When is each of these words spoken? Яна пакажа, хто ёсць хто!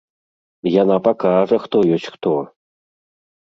Яна 0.75 0.95
пакажа, 1.09 1.61
хто 1.67 1.85
ёсць 2.01 2.11
хто! 2.17 2.35